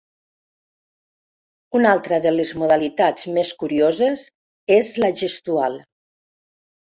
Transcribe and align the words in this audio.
Una 1.79 1.91
altra 1.97 2.17
de 2.23 2.31
les 2.37 2.53
modalitats 2.61 3.27
més 3.35 3.51
curioses 3.65 4.25
és 4.79 4.91
la 5.05 5.13
gestual. 5.21 5.79